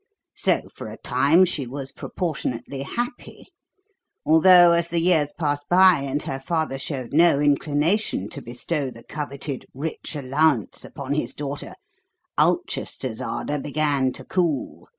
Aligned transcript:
So, 0.35 0.63
for 0.73 0.87
a 0.87 0.97
time, 0.97 1.45
she 1.45 1.67
was 1.67 1.91
proportionately 1.91 2.81
happy; 2.81 3.49
although, 4.25 4.71
as 4.71 4.87
the 4.87 4.99
years 4.99 5.31
passed 5.37 5.65
by 5.69 5.99
and 6.01 6.23
her 6.23 6.39
father 6.39 6.79
showed 6.79 7.13
no 7.13 7.39
inclination 7.39 8.27
to 8.29 8.41
bestow 8.41 8.89
the 8.89 9.03
coveted 9.03 9.67
'rich 9.75 10.15
allowance' 10.15 10.83
upon 10.83 11.13
his 11.13 11.35
daughter, 11.35 11.75
Ulchester's 12.35 13.21
ardour 13.21 13.59
began 13.59 14.11
to 14.13 14.25
cool. 14.25 14.87